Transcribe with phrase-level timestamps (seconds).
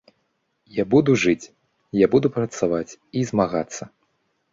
[0.77, 1.51] Я буду жыць,
[1.97, 3.83] я буду працаваць і змагацца!